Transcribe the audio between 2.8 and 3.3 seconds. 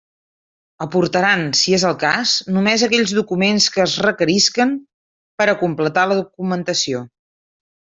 aquells